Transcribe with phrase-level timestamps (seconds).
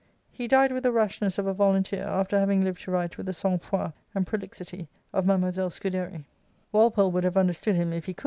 [0.31, 3.33] "He died with the rashness of a volunteer, after having lived to write with the
[3.33, 6.23] sang froid and pro lixity of Mademoiselle ScuderL"
[6.71, 8.19] Walpole would have understood him if he could; but• See ante^ p.